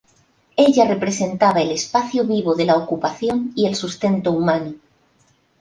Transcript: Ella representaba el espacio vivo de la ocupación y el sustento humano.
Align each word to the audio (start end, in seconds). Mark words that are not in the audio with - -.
Ella 0.57 0.87
representaba 0.87 1.61
el 1.61 1.69
espacio 1.69 2.25
vivo 2.25 2.55
de 2.55 2.65
la 2.65 2.75
ocupación 2.75 3.51
y 3.55 3.67
el 3.67 3.75
sustento 3.75 4.31
humano. 4.31 4.73